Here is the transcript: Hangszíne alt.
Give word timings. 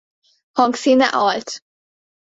Hangszíne 0.51 1.07
alt. 1.07 1.63